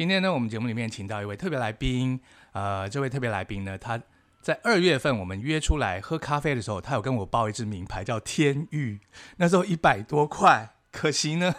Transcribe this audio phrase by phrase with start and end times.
[0.00, 2.18] 今天呢，我们节目里面请到一位特别来宾，
[2.52, 4.00] 呃，这位特别来宾呢，他
[4.40, 8.98] 在二月份我们约出来喝咖啡的时候，他有跟我报一只名牌叫天域，
[9.36, 11.54] 那时候一百多块，可惜呢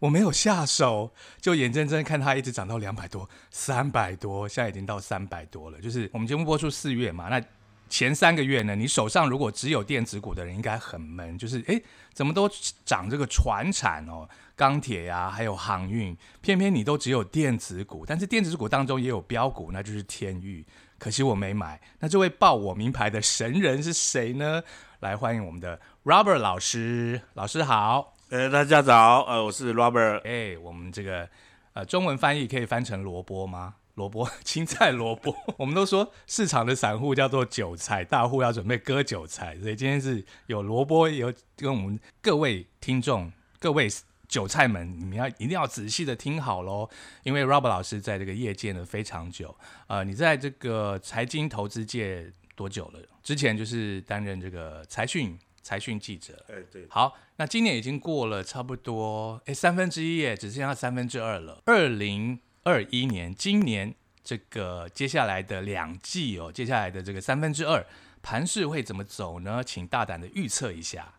[0.00, 5.80] 我没有下手，就眼睁睁看他一直涨到两百多、三百多，现在已经到三百多了。
[5.80, 7.42] 就是我们节目播出四月嘛，那
[7.90, 11.82] 前三个月呢，你手上如果只有电子股的人应该很闷，就是诶，
[12.14, 12.48] 怎么都
[12.84, 14.26] 涨这个船产哦。
[14.56, 20.64] 钢铁呀，还有航运，偏偏你都只有电子股，但是电子股当中也有标股，那就是天域。
[20.98, 21.80] 可惜我没买。
[21.98, 24.62] 那这位报我名牌的神人是谁呢？
[25.00, 28.14] 来欢迎我们的 Robert 老师，老师好。
[28.28, 30.20] 呃，大家早，呃，我是 Robert。
[30.24, 31.26] 哎，我们这个
[31.72, 33.76] 呃中文翻译可以翻成萝卜吗？
[33.94, 35.34] 萝卜， 青菜萝卜。
[35.58, 43.88] 我们都说市场的散户叫做韭菜，大户要准备割韭菜，所以今天是有萝卜，有跟我们各位听众各位。
[44.30, 46.88] 韭菜们，你们要一定要仔细的听好喽，
[47.24, 49.52] 因为 Robert 老师在这个业界呢非常久，
[49.88, 53.00] 呃，你在这个财经投资界多久了？
[53.24, 61.60] 之前就是担任这个财讯财讯记者，哎对，好，那今年已经过了差不多哎三分之一耶，只剩下三分之二了。
[61.66, 67.84] 二零二一年，今年这个接下来的两季哦，接下来的这个三分之二
[68.22, 69.62] 盘势会怎么走呢？
[69.64, 71.14] 请大胆的预测一下。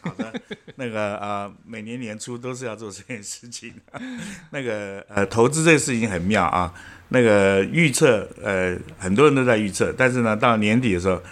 [0.00, 0.38] 好的，
[0.76, 3.72] 那个呃，每年年初都是要做这件事情。
[4.50, 6.74] 那个呃，投资这个事情很妙啊。
[7.08, 11.22] 那个预测，呃，很多人都在预测，但是呢，到年底的时候，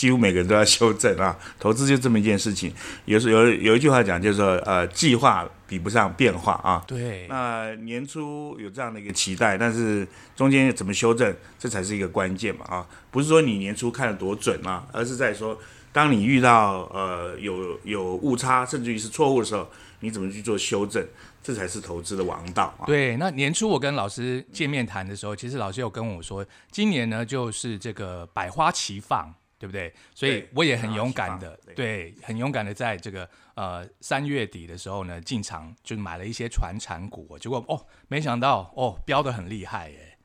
[0.00, 1.38] 几乎每个人都要修正啊。
[1.60, 2.72] 投资就这么一件事情。
[3.04, 6.82] 有时有有一句话讲，就是说，呃，计划比不上变化啊。
[6.86, 7.26] 对。
[7.28, 12.86] 那年初有这样的一个期待，但是中间怎么修正，这才是一个关键嘛啊。
[13.10, 15.58] 不是说你年初看的多准啊，而是在说。
[15.92, 21.04] 当你遇到呃有有误差，甚至于是错误的时候，你怎么去做修正？
[21.42, 22.86] 这才是投资的王道啊！
[22.86, 29.94] 对，那年初我跟老师见面谈的时候，其实老师有跟我说，今年呢就是这个百花齐放，对不对？
[30.12, 40.18] 所以我也很勇敢的，对，很勇敢的在这个呃三月底的时候呢进场，就买了一些船产股，结果哦，没想到哦飙的很厉害耶！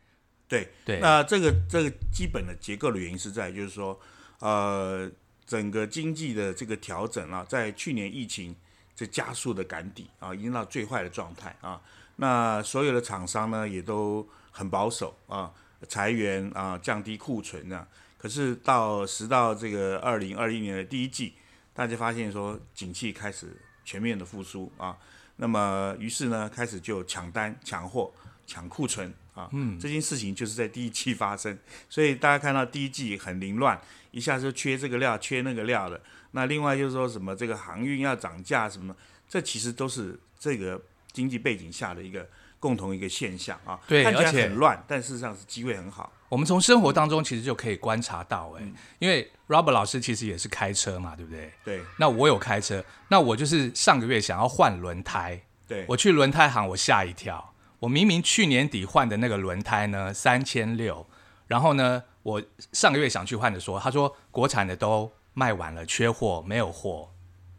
[0.48, 4.00] 对对，那这个这个基本的结构的原因是在就是说
[4.40, 5.12] 呃。
[5.48, 8.56] 整个经济的这个调整啊，在去年疫情
[8.96, 11.80] 这加速的赶底啊，已经到最坏的状态啊。
[12.16, 15.54] 那所有的厂商呢，也都很保守啊，
[15.88, 17.88] 裁员啊，降低库存啊。
[18.26, 21.36] 可是到时到这个二零二一年的第一季，
[21.76, 24.98] 大家发现说景气开始全面的复苏啊。
[25.36, 28.12] 那么于是呢，开始就抢单、抢货、
[28.48, 29.48] 抢库存啊。
[29.54, 31.56] 嗯，这件事情就是在第一季发生，
[31.88, 33.80] 所以大家看到第一季很凌乱。
[34.10, 36.02] 一下就缺这个料，缺那个料的。
[36.32, 38.96] 那另外就是说什么这个航运要涨价什么，
[39.30, 40.82] 这其实都是这个
[41.12, 42.28] 经济背景下的一个
[42.60, 43.80] 共同一个现象啊。
[43.88, 46.12] 对，看起来很乱，但事实上是机会很好。
[46.30, 48.64] 我们从生活当中其实就可以观察到，哎，
[49.00, 51.52] 因为 Robert 老师其实也是开车嘛，对不对？
[51.64, 51.82] 对。
[52.00, 61.08] 那我有开车，那我就是上个月想要换轮胎，对我去轮胎行，我吓一跳，我明明去年底换的那个轮胎呢，三千六，
[61.48, 62.04] 然后呢？
[62.26, 62.42] 我
[62.72, 67.12] 上个月想去换的，说他说国产的都卖完了，缺货没有货，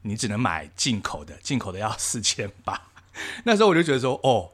[0.03, 2.83] 你只能买进口的，进口的要四千八。
[3.47, 4.51] 那时候我就觉得说，哦，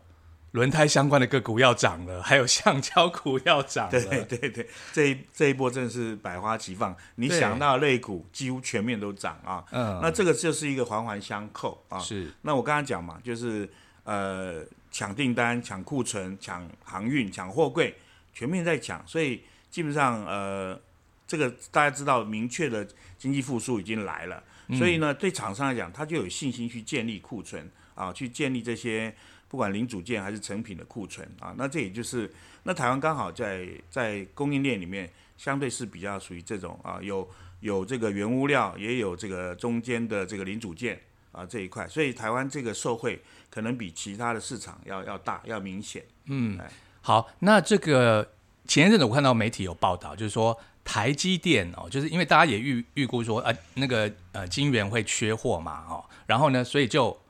[0.53, 3.91] 轮胎相关的个股要涨了，还有橡胶股要涨了。
[4.25, 9.62] 对对对，这一这一波真的是百花齐放，你想到类股几乎全面都涨啊。
[9.73, 11.99] 嗯，那这个就是一个环环相扣啊。
[11.99, 12.33] 是。
[12.43, 13.69] 那我刚刚讲嘛，就是
[14.05, 17.95] 呃抢订单、抢库存、抢航运、抢货柜，
[18.33, 19.43] 全面在抢，所以。
[19.73, 20.79] 基本上，呃，
[21.27, 22.87] 这个大家知道，明确的
[23.17, 24.45] 经济复苏已经来了，
[24.77, 29.15] 所以呢，对厂商来讲，他就有信心去建立库存啊，去建立这些
[29.53, 31.55] 不管零组件还是成品的库存啊。
[31.59, 32.33] 那这也就是，
[32.63, 37.29] 那台湾刚好在在供应链里面，相对是比较属于这种啊，有
[37.61, 40.99] 有这个原物料，也有这个中间的这个零组件
[41.33, 46.03] 啊这一块，所以台湾这个受惠可能比其他的市场要要大，要明显。
[46.25, 46.59] 嗯，
[47.03, 48.32] 好，那这个。
[48.65, 57.21] 前一阵子我看到媒体有报道，就是说台积电哦，就是因为大家也预预估说，呃，那个呃晶圆会缺货嘛，哦，然后呢，所以就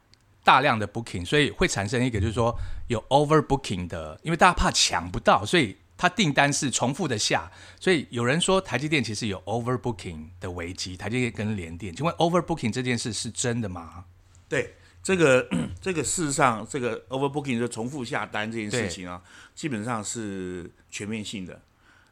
[0.45, 2.57] 大量的 booking，所以会产生一个就是说
[2.89, 7.51] 有 over booking 的，因为大家怕抢不到，所以它订单是重复的下，
[7.81, 14.05] 所以有人说台积电其实有 over booking 的危机，台积电跟联电，请问 over booking 这件事是真的吗？
[14.49, 14.75] 对。
[15.05, 15.45] 这个
[15.83, 19.21] 这个事实上，这个 overbooking 就重复下单这件事情啊，
[19.53, 21.61] 基本上是全面性的。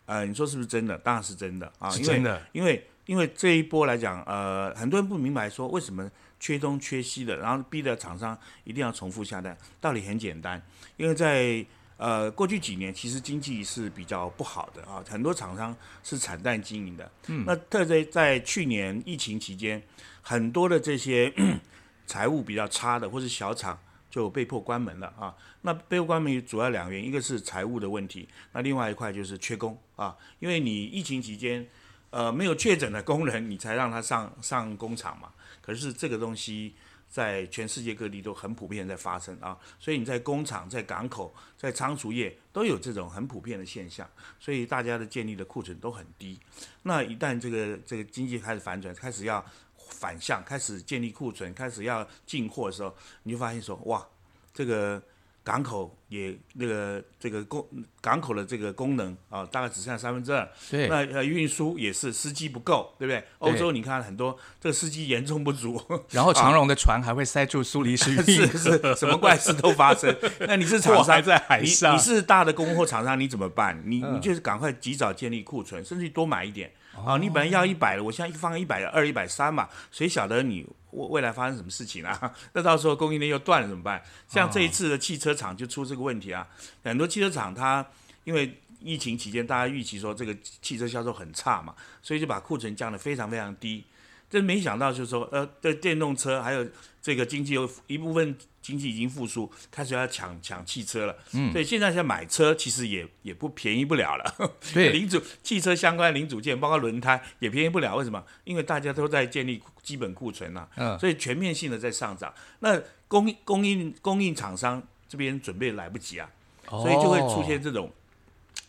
[0.06, 0.98] 呃，你说是不是真的？
[0.98, 2.42] 当然是真的啊，是真的。
[2.50, 9.56] 因为因为这一波来讲，呃，很多人不明白说为什么缺东缺西的，然后逼的厂商一定要重复下单。
[9.80, 10.60] 道理很简单，
[10.96, 11.64] 因为在
[11.98, 17.12] 呃，过去几年其实经济是比较不好的啊，很多厂商是惨淡经营的。
[17.26, 19.82] 嗯，那特别在去年疫情期间，
[20.22, 21.30] 很多的这些
[22.08, 23.78] 财务比较差的或是小厂
[24.10, 25.36] 就被迫关门了啊。
[25.60, 31.68] 那被迫关门主要两个原因，一个是财务的问题，那另外一块就是缺工啊，因为你疫情期间
[32.10, 35.32] 呃没有确诊的工人，你才让他上 上工厂嘛。
[35.60, 36.74] 可是这个东西。
[37.12, 44.08] 在全世界各地都很普遍在发生啊，所以你在工厂、在港口、在仓储业都有这种很普遍的现象，
[44.38, 46.38] 所以大家的建立的库存都很低。
[46.84, 49.44] 那一旦这个这个经济开始反转，开始要
[49.76, 54.06] 反向，开始建立库存，开始要进货的时候，你就发现说，哇，
[54.54, 55.02] 这个。
[55.42, 57.66] 港口也那个这个功
[58.00, 60.48] 港口的这个功能啊，大概只剩下三分之二。
[60.70, 60.86] 对。
[60.88, 63.24] 那呃运输也是司机不够，对不对？
[63.38, 65.80] 欧洲你看很多这个司机严重不足。
[66.10, 68.24] 然后长荣的船还会塞住苏黎世运河，
[68.58, 70.14] 是是，什么怪事都发生。
[70.46, 73.82] 那你是厂商在海上，你是大的供货厂商，你怎么办？
[73.86, 76.70] 你你就是赶快及早建立库存，甚至多买一点。
[76.94, 82.34] 啊，你本来要一百的，我现在放一百二、一百三嘛，谁晓得你未未来发生什么事情啊？
[82.52, 84.02] 那到时候供应链又断了怎么办？
[84.28, 86.46] 像这一次的汽车厂就出这个问题啊，
[86.84, 87.84] 很多汽车厂它
[88.24, 93.84] 因为疫情期间大家预期说这个汽车销售很差嘛，所以就把库存降得非常非常低。
[94.30, 96.66] 这没想到就是说，呃，对电动车还有
[97.02, 98.34] 这个经济有一部分。
[98.62, 101.16] 经济已经复苏，开始要抢抢汽车了。
[101.32, 104.52] 嗯，所以现在在买车其实也也不便宜不了了。
[104.74, 107.96] 对， 零组汽车相关零组件，包括轮胎也便宜不了。
[107.96, 108.22] 为什么？
[108.44, 110.68] 因为大家都在建立基本库存呐。
[110.76, 112.32] 嗯，所以全面性的在上涨。
[112.58, 112.78] 那
[113.08, 116.28] 供供应供应厂商这边准备来不及啊，
[116.66, 117.90] 所以就会出现这种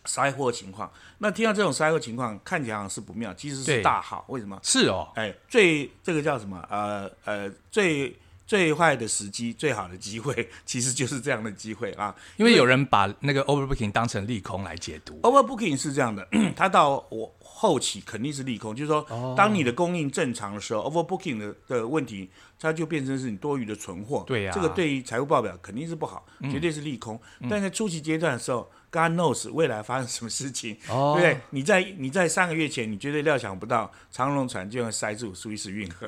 [0.04, 0.90] 塞货情况。
[1.18, 4.24] 那听到这种塞货情况，看起来好像是不妙，其实是大好。
[4.28, 4.58] 为什么？
[4.62, 6.64] 是哦，哎，最这个叫什么？
[6.70, 8.16] 呃呃，最。
[8.44, 12.14] 最坏的时机，最好的机会， 其实就是这样的机会啊！
[12.36, 15.18] 因为有人把那个 overbooking 当成利空来解读。
[15.22, 22.28] overbooking 是这样的， 它到我后期肯定是利空，就是说，当你的供应正常的时候，overbooking 的的问题，
[22.60, 24.22] 它就变成是你多余的存货。
[24.26, 27.18] 对呀，这个对于财务报表肯定是不好，绝对是利空。
[27.48, 28.70] 但在初期阶段的时候。
[28.92, 31.40] God knows 未来发生什么事情，对不对？
[31.48, 36.06] 你在你在三个月前，你绝对料想不到长龙船就要塞住苏伊士运河。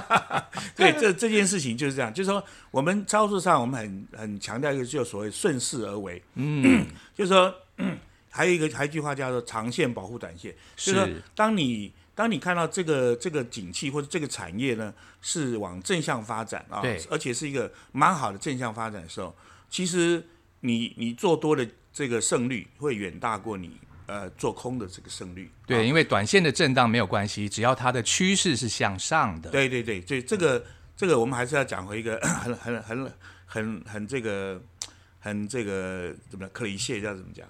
[0.76, 6.22] 对，这这件事情就是这样，就是说我们操作上我们很很强调一个，就所谓顺势而为。
[6.34, 6.86] 嗯，
[7.16, 7.54] 就是说
[8.28, 14.92] 还有一个还一句话叫做长线保护短线，就是说当你当你看到这个这个景气或者这个产业呢
[15.22, 19.34] 是往正向发展啊，而且是一个蛮好的正向发展的时候，
[19.70, 20.22] 其实
[20.60, 21.66] 你你做多的。
[21.92, 25.50] 这个胜率会远大过你呃做空的这个胜率。
[25.66, 29.50] 对，因为短线的震荡没有关系，只要它的趋势是向上的。
[29.50, 30.64] 对对对，所以这个
[30.96, 33.12] 这个我们还是要讲回一个 很很很
[33.44, 34.60] 很很这个
[35.18, 37.46] 很这个怎么克里谢叫怎么讲？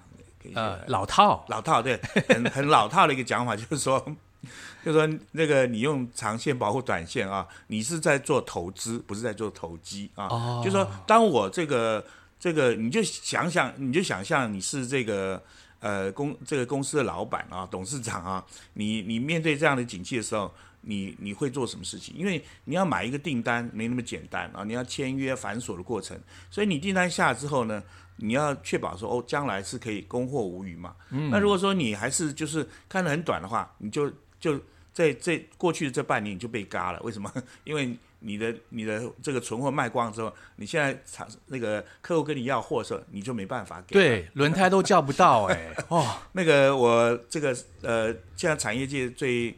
[0.53, 1.97] 呃，老套老套，对，
[2.27, 3.97] 很很老套的一个讲法，就是说，
[4.83, 10.25] 就是说那个你用长线保护短线啊，你是在做投资，不是在做投机啊。
[10.25, 10.61] 哦。
[10.61, 12.05] 就是说，当我这个。
[12.43, 15.41] 这个你就想想，你就想象你是这个
[15.79, 22.13] 呃公这个公司的老板啊，董事长啊，你你面对这样的景气的时候，你你会做什么事情？
[22.17, 26.19] 因为你要买一个订单没那么简单啊，你要签约繁琐的过程，
[26.51, 27.81] 所以你订单下之后呢，
[28.17, 30.93] 你要确保说哦，将来是可以供货无虞嘛。
[31.11, 31.29] 嗯。
[31.29, 34.59] 那如果说你还是就是看得很短的话，你就就
[34.91, 36.99] 在这过去的这半年你就被嘎了。
[37.03, 37.31] 为什么？
[37.63, 43.93] 因为你的你的这个存货卖光之后，你现在厂那个客户跟你要货的时候，你就没办法给。
[43.93, 45.75] 对，轮胎都叫不到哎。
[45.89, 49.53] 哦，那个我这个呃，现在产业界最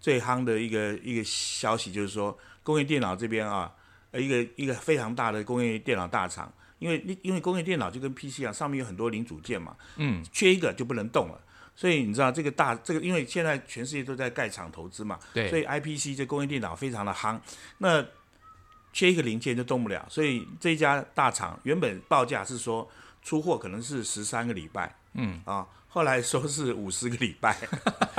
[0.00, 3.72] 最夯的一个一个消息就是说，工业电脑这边啊，
[4.10, 11.40] 呃一个一个非常大的工业电脑大厂，因为因为工业电脑就跟 PC 一样，上面有很多零组件嘛，嗯，缺一个就不能动了。
[11.80, 17.40] 所以你知道这个大这个，因为现在全世界都在盖厂投资嘛，对，所以 IPC 这工业电脑非常的夯，
[17.78, 18.04] 那
[18.92, 20.04] 缺一个零件就动不了。
[20.10, 22.86] 所以这家大厂原本报价是说
[23.22, 27.56] 出货可能是十三个礼拜，嗯啊，后来说是五十个礼拜。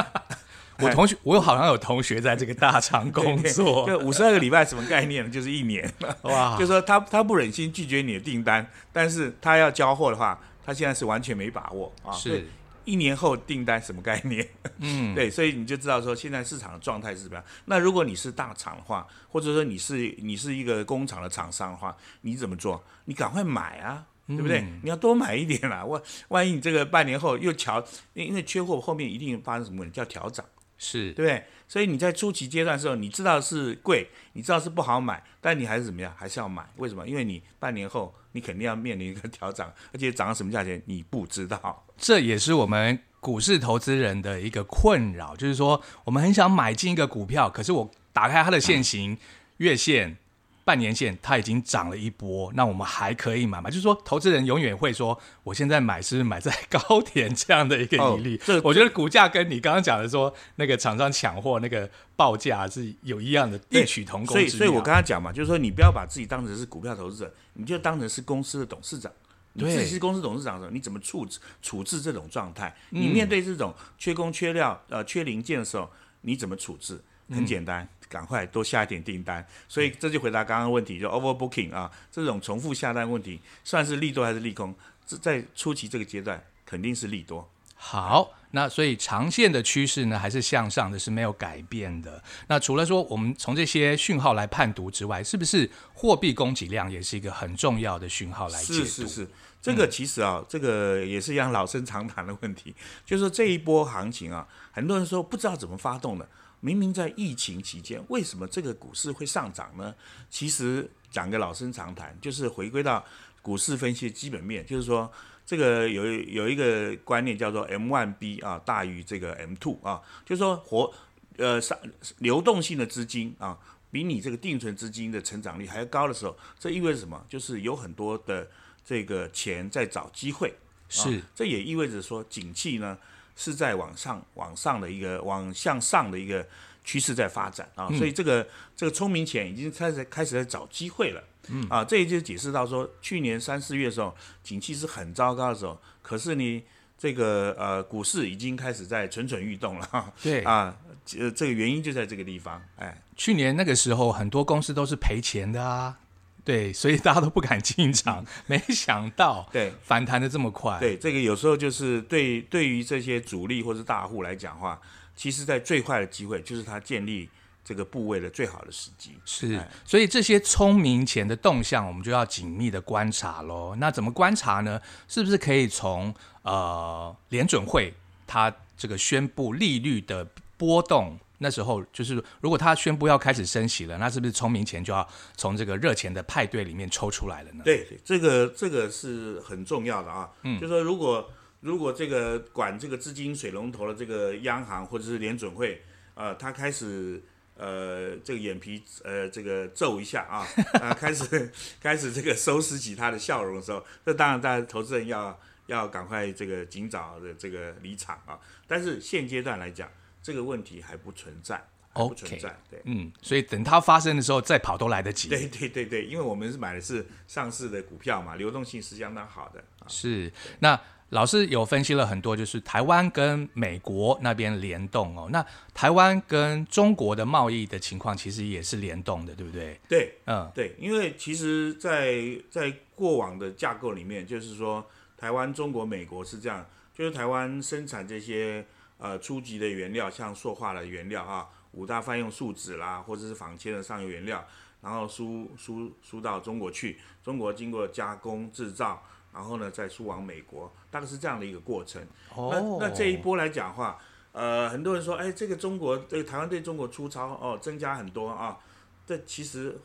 [0.82, 5.30] 我同学，我好像有同学在这个大厂工作， 就五十二个礼拜什么概念呢？
[5.30, 5.88] 就是一年，
[6.24, 12.44] 哇，就说他他不忍心拒绝你的订单，但是他要交货的话，他现在是完全没把握啊，是。
[12.86, 14.48] 一年后订单什么概念？
[14.80, 17.44] 嗯， 对，所以你就知道说现在市场的状态是怎么样。
[17.66, 22.84] 那如果你是大厂的话，或者说你是你是一个工厂的厂商的话，你怎么做？
[23.06, 24.66] 你赶快买啊，对不对？
[24.84, 25.84] 你要多买一点 啦。
[25.86, 27.84] 万万一你这个半年后又调，
[28.14, 30.46] 因为缺货后面一定发生什么问题，叫调涨。
[30.84, 31.46] 是对不对？
[31.72, 36.62] 所以你在初期阶段的时候，你知道是贵，你知道是不好买，但你还是怎么样，还是要买？
[36.76, 37.08] 为什么？
[37.08, 41.86] 因为你半年后你肯定要面临一个调整，而且涨到什么价钱你不知道。
[41.98, 49.18] 这也是我们股市投资人的一个困扰，就是说我们很想买进一个股票，可是我打开它的线型
[49.56, 50.18] 月线。
[50.64, 53.70] 半年线它已经涨了一波，那我们还可以买吗？
[53.70, 58.38] 就是说，投资人永远会说，我现在买是买在高点这样的一个疑虑。
[58.38, 64.36] 这我觉得股价跟你刚刚讲的说那个厂商抢货那个报价是有一样的异曲同工。
[64.36, 69.12] 所以，所以我刚刚讲嘛，就是说你不要把自己当成是股票投资者，你就当成是公司的董事长。
[69.54, 72.74] 你自己是公司董事长的时候，你怎么处置处置这种状态？
[72.92, 75.90] 你面对这种缺工缺料呃缺零件的时候，
[76.22, 77.02] 你怎么处置？
[77.30, 77.88] 很简单。
[78.12, 84.76] 赶快多下一点订单，所以这就回答刚刚问题，就 overbooking 啊，这种重复下单问题，算是利多还是利空？
[85.08, 87.50] 这在初期这个阶段肯定是利多。
[87.76, 92.22] 好，那所以长线的趋势呢，还是向上的，是没有改变的。
[92.48, 98.74] 那除了说我们从这些讯号来判读之外，是不是货币供给量也是一个很重要的讯号来解读？
[98.74, 99.28] 是是是，
[99.62, 106.30] 这个其实啊，这个也是一样老生常谈的问题，就是这一波行情啊，很多人说不知道怎么发动的。
[106.62, 109.94] 明明在疫情期间，为什么这个股市会上涨呢？
[110.30, 113.04] 其实讲个老生常谈，就是回归到
[113.42, 115.12] 股市分析的基本面，就是说
[115.44, 120.94] 这个有有一个观念叫做 M one B 啊大于这个 M two 啊，就是说活
[121.38, 121.78] 呃上
[122.20, 123.58] 流动性的资金啊
[123.90, 127.26] 比你这个定存资金的成长率还要高的时候，这意味着什么？
[127.28, 128.48] 就是有很多的
[128.86, 130.54] 这个钱在找机会，
[130.88, 132.96] 是这也意味着说景气呢。
[133.42, 136.46] 是在往上、往上的一个往向上的一个
[136.84, 141.68] 趋势在发展啊，所以这个这个聪明钱已经开始开始在找机会了，嗯。
[141.68, 146.64] 啊，这也就解释到说，去年三四月的时候，景气是很糟糕的时候，可是你
[147.00, 150.44] 这个呃股市已经开始在蠢蠢欲动了，对。
[150.46, 150.78] 啊，
[151.18, 155.98] 呃这个原因就在这个地方，哎，去年那个时候很多公司都是赔钱的啊。
[156.44, 160.80] 对，所以大家都不敢进场，没想到对反弹的这么快。
[160.80, 164.80] 对，这个有时候就是对对于这些主力或是大户来讲话，
[165.16, 167.30] 其实在最坏的机会就是他建立
[167.64, 169.16] 这个部位的最好的时机。
[169.24, 173.76] 是，所以这些聪明钱的动向，我们就要紧密的观察喽。
[173.78, 174.82] 那怎么观察呢？
[175.08, 177.94] 是不是可以从呃联准会
[178.26, 181.20] 它这个宣布利率的波动？
[181.44, 185.06] 那时候就是，如果他宣布要开始升息了，那是不是聪明钱就要
[185.36, 187.64] 从这个热钱的派对里面抽出来了呢？
[187.66, 190.30] 对，这个这个是很重要的啊。
[190.44, 191.32] 嗯，就说如果
[191.62, 195.82] 如果这个管这个资金水龙头的这个央行或者是联准会，
[196.14, 197.20] 呃，他开始
[197.56, 200.46] 呃这个眼皮呃这个皱一下啊，
[200.80, 208.38] 啊开始开始这个收拾起他的笑容的时候，这当然大家投资人要要赶快这个尽早的这个离场啊。
[208.68, 209.90] 但是现阶段来讲。
[210.22, 211.62] 这个问题还不存在
[211.94, 215.28] 不存在对，嗯，所以等它发生的时候再跑都来得及。
[215.28, 219.62] 对对对对，因为我们是买的是上市的股票嘛，流动性是相当好的。
[219.88, 225.28] 是，那老师有分析了很多，就是台湾跟美国那边联动哦。
[225.34, 229.78] 那台湾跟中国的贸易的情况其实也是联动的，对不对？
[229.90, 238.66] 对，嗯，对，因为其实，在在过往的架构里面，就是说台湾、中国、美国是这样，就是台湾生产这些。
[239.04, 244.48] 呃，初级的原料像塑化的原料啊，五大泛用树脂啦，或者是仿纤的上游原料，
[244.80, 249.04] 然后输输输到中国去，中国经过加工制造，
[249.34, 252.00] 然后呢再输往美国，大概是这样的一个过程。
[252.36, 253.98] 哦，那那这一波来讲的话，
[254.34, 258.60] 呃，很多人说，哎，这个中国这个台湾对中国出超哦，增加很多啊。
[259.08, 259.76] 这其实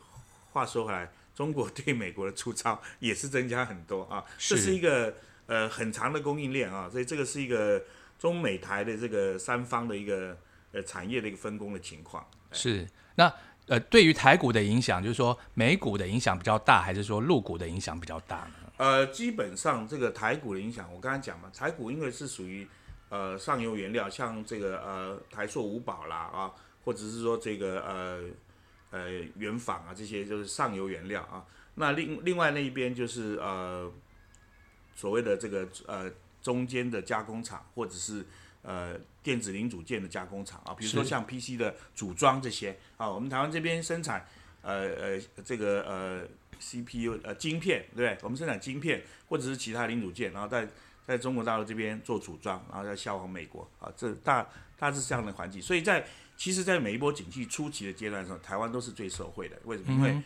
[0.51, 4.23] 话说回来，中国对美国的出超也是增加很多啊。
[4.37, 5.15] 这是一个
[5.47, 7.83] 呃很长的供应链啊，所以这个是一个。
[8.17, 10.35] 中美台的这个三方的一个
[10.71, 13.31] 呃产业的一个分工的情况是那
[13.67, 18.71] 呃对于台股的影响，就是说美股的影响比较大，还是说陆股的影响比较大呢？
[18.77, 22.67] 呃，基本上这个台股的影响，我刚才讲嘛，台股因为是属于
[23.09, 26.51] 呃上游原料，像这个呃台塑五宝啦啊，
[26.83, 28.21] 或者是说这个呃
[28.91, 31.45] 呃原纺啊，这些就是上游原料啊。
[31.75, 33.91] 那另另外那一边就是呃
[34.95, 36.11] 所谓的这个呃。
[36.47, 38.25] 中间的加工厂，或者是
[38.61, 44.25] 呃电子零组件的加工厂啊，比如说像 PC 的组装这些啊，我们台湾这边生产
[44.61, 46.25] 呃呃这个呃
[46.57, 48.17] CPU 呃晶片，对不对？
[48.21, 50.65] 我们生产晶片或者是其他零组件，然后在
[51.05, 54.47] 在中国大陆这边做组装，然后再销往美国啊，这大
[54.79, 55.61] 大致这样的环境。
[55.61, 59.59] 所以在其实，在每一波景气初期的阶段的时候，台湾都是最受惠的。
[59.65, 59.91] 为什么？
[59.91, 60.21] 因为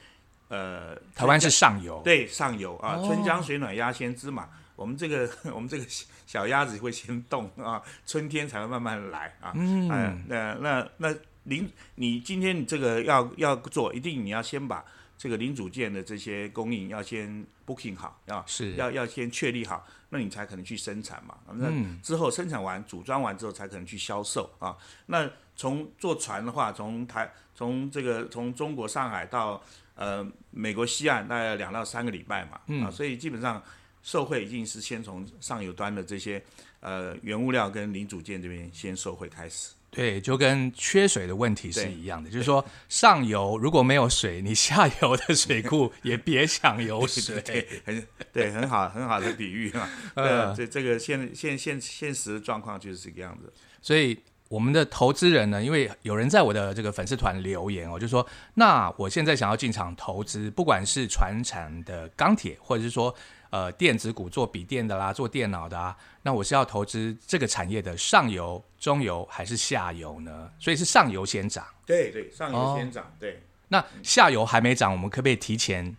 [0.49, 4.49] 呃，台湾是上游，对上游啊，春江水暖鸭先知嘛。
[4.81, 5.85] 我们这个 我们这个
[6.25, 9.53] 小鸭子会先动啊，春天才会慢慢来啊。
[9.55, 9.88] 嗯，
[10.27, 14.83] 那那那零，你今天你这个要要做，一定你要先把
[15.17, 21.38] 这个零组件的这些供应要先 booking 好啊，是要要先确立好，那你才可能去生产嘛。
[21.53, 21.71] 那
[22.01, 24.75] 之后生产完组装完之后才可能去销售啊。
[25.05, 29.61] 那从坐船的话，从台从这个从中国上海到
[29.95, 33.61] 呃美国西岸大概两到三个礼拜嘛，啊，所以基本上
[34.03, 36.41] 受贿一定是先从上游端的这些
[36.79, 39.72] 呃原物料跟零组件这边先受贿开始。
[39.89, 47.41] 对，就跟缺水的问题是一样的，就是说上游如果没有水，你下游的水库也别想有水。
[47.41, 49.89] 对，很对，很好，很好的比喻啊。
[50.15, 54.17] 呃，这这个现现现现实的状况就是这个样子，所以。
[54.51, 63.15] 我们的投资人呢，因为有人在我的这个粉丝团留言哦，就说那我现在想要进场投资，不管是船产的钢铁，或者是说
[63.51, 70.51] 呃电子股做笔电的啦，做电脑的啊，那我是要投资这个产业的上游、中游还是下游呢？
[70.60, 71.63] 所以是上游先涨。
[71.86, 73.15] 对对，上游先涨。
[73.20, 73.43] 对。
[73.67, 75.96] 那下游还没涨，我们可不可以提前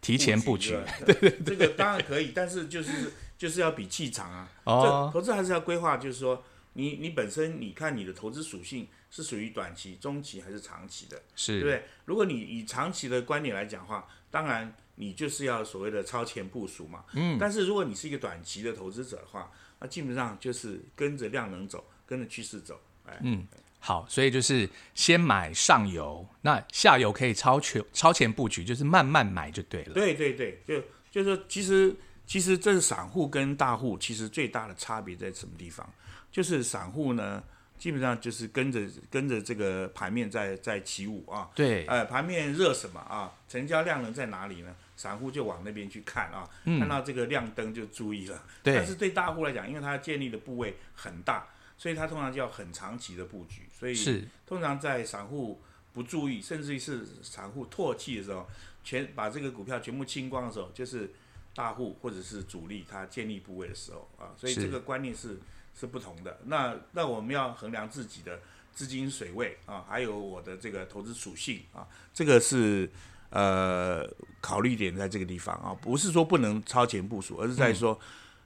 [0.00, 0.78] 提前布局？
[1.04, 4.48] 对对，这个当然可以，但是就是就是要比气场啊。
[4.62, 5.10] 哦。
[5.12, 6.44] 投资还是要规划，就是说。
[6.74, 11.84] 你你本身你看你的投资属性是属于短期、中期还是长期的，是对不对？
[12.06, 17.04] 如果你以长期的观点来讲话，当然你就是要所谓的超前部署嘛。
[17.14, 17.36] 嗯。
[17.38, 22.80] 但是如果你是一个短期的投资者的话，那基本上就是跟着量能走，跟着趋势走。
[23.06, 23.18] 哎。
[23.22, 23.46] 嗯。
[23.84, 29.92] 好，所以就是先买上游，那下游可以超前超前布局，就是慢慢买就对了。
[29.92, 30.80] 对对对，就
[31.10, 35.84] 就是说，其实其实这是散户跟大户其实最大的差别在什么地方？
[36.30, 37.42] 就是散户呢，
[37.76, 41.50] 基本上就是跟着跟着这个盘面在在起舞啊。
[41.52, 41.84] 对。
[41.86, 43.32] 呃，盘面热什么啊？
[43.48, 44.72] 成交量能在哪里呢？
[44.96, 48.42] 散户就往那边去看啊，看到这个亮灯就注意了。
[48.62, 48.74] 对。
[48.74, 51.46] 但是对大户来讲，因为它建立的部位很大，
[51.76, 53.62] 所以它通常就要很长期的布局。
[53.72, 54.24] 所以是。
[54.46, 55.60] 通常在散户
[55.92, 58.48] 不注意，甚至于是散户唾弃的时候，
[58.84, 61.10] 全把这个股票全部清光的时候，就是
[61.54, 64.34] 大户或者是主力他建立部位的时候啊。
[64.36, 65.38] 所以这个观念是。
[65.74, 68.38] 是不同的，那那我们要衡量自己的
[68.74, 72.90] 资金水位啊，还有我的这个投资属性啊，这个是
[73.32, 74.08] 呃
[74.40, 77.98] 考虑点在这个地方啊，不是说不能超前部署，而是在说，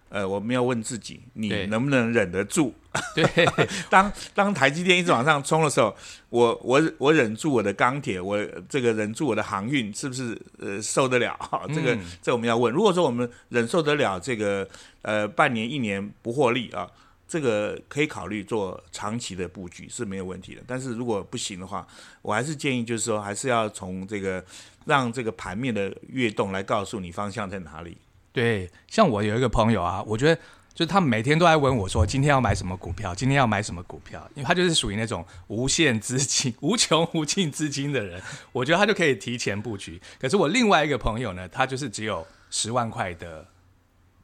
[0.09, 2.73] 呃，我们要问自己，你能不能忍得住？
[3.15, 3.25] 对，
[3.91, 5.95] 当当台积电一直往上冲的时候，
[6.31, 11.37] 我我我忍住我的钢铁，我这个忍住我的航运，是不是呃受得了？
[11.75, 12.73] 这个这我们要问。
[12.73, 14.69] 如果说我们忍受得了这个
[15.03, 16.87] 呃半年一年不获利啊？
[17.29, 21.85] 这个可以考虑做长期的布局是没有问题的，但是如果不行的话，
[22.23, 24.45] 我还是建议就是说，还是要从这个
[24.85, 27.97] 让这个盘面的跃动来告诉你方向在哪里。
[28.33, 30.41] 对，像我有一个朋友啊，我觉得
[30.73, 40.01] 就是他每天都在问我说，今天要买什么股票，今天要买什么股票，因为他就是属于那种无限资金、无穷无尽资金的人，我觉得他就可以提前布局。
[40.21, 43.45] 可是我另外一个朋友呢，他就是只有十万块的。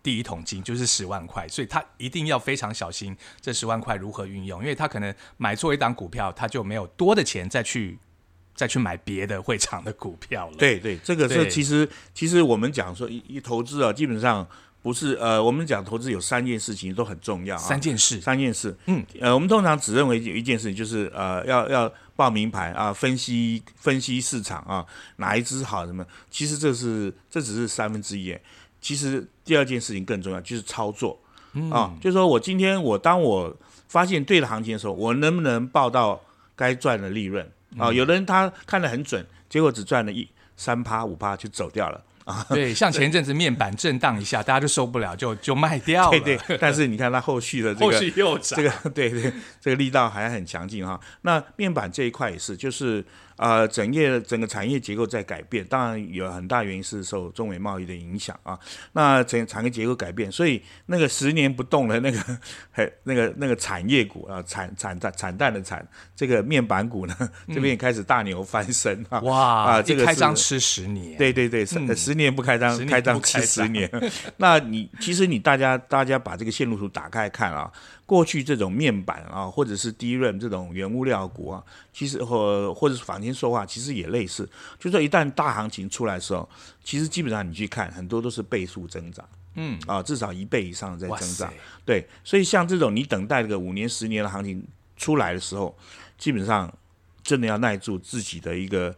[0.03, 7.97] 第一桶金就是十万块，所以他一定要非常小心这十万块如何运用，因为他可能买错一档股票，他就没有多的钱再去
[8.55, 10.57] 再去买别的会场的股票了。
[10.57, 14.47] 对对，这个是其实其实我们讲说一一投资啊，基本上
[14.83, 18.77] 不是呃，我们讲投资有三件事情都很重要啊，三件事，三件事。
[18.87, 24.85] 嗯，呃，我们通常只认为有一件事情就是呃，要要报名牌啊，分析分析市场啊，
[25.19, 28.37] 哪一只好什么，其实这是这只是三分之一。
[28.83, 31.19] 其实第二件事情更重要，就是操作
[31.71, 33.57] 啊，就是说我今天我当我
[33.89, 36.21] 发现对的行情的时候，我能不能报到
[36.55, 37.93] 该赚的利润啊？
[37.93, 42.03] 有的人他看得很准，结果只赚了一三趴五趴就走掉了。
[42.25, 46.21] 啊， 对，像前一阵子面板震荡一下，大家就受不了，就就卖掉了。
[46.21, 51.01] 对对，但是你看它后续的这个， 后续又涨，这个对对，这个力道还很强劲哈。
[51.23, 53.05] 那面板这一块也是，就是
[53.37, 58.57] 呃，整业整个产业结构在改变，当然有很大原因是受中美贸易的影响啊。
[58.93, 62.19] 那整产业结构改变，所以那个十年不动的那个，
[63.03, 67.17] 那个那个产业股啊，产产蛋产蛋的产，这个面板股呢，
[67.49, 69.19] 这边也开始大牛翻身啊。
[69.23, 72.13] 哇啊，这个开张吃十年，对对对，十十。
[72.13, 73.91] 十年不开张，开张吃十年。
[74.37, 77.73] 那你其实你大家大家把这个线路图打开看啊，
[78.05, 81.63] 过去这种面板啊，或者是低润这种原物料股啊，
[81.93, 84.49] 其实或或者是坊间说话，其实也类似。
[84.79, 86.49] 就说一旦大行情出来的时候，
[86.85, 89.27] 其实基本上你去看，很多都是倍数增长。
[89.55, 91.53] 嗯啊，至少一倍以上在增长。
[91.85, 94.63] 对，所以像这种你等待个五年、十年的行情
[94.97, 95.75] 出来的时候，
[96.19, 96.73] 基本上
[97.23, 98.95] 真的要耐住自己的一个。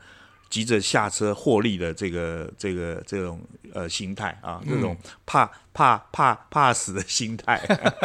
[0.54, 3.40] 急着下车获利的这个这个这种
[3.72, 7.60] 呃心态啊，这种怕怕怕怕死的心态，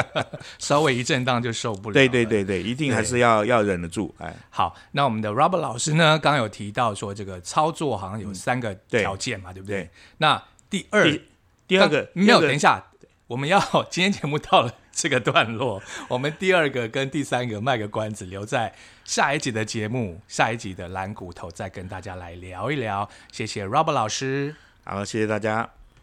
[0.57, 1.93] 稍微一震荡就受不了。
[1.93, 4.15] 对对对对，一定还是要要忍得住。
[4.17, 9.87] 哎，好，那我们的 Robert 老师呢，刚刚有提到说，这个操作好像有三个条件嘛，对不对？
[10.17, 11.19] 那第二
[11.67, 12.83] 第二个没有，等一下，
[13.27, 13.59] 我们要
[13.91, 14.73] 今天节目到了。
[14.91, 18.75] 这个段落，我们第二个跟第三个卖个关子，留在
[19.09, 23.09] 下一集的节目，下一集的蓝骨头再跟大家来聊一聊。
[23.31, 25.78] 谢谢 Robert 老师，好，谢谢大家。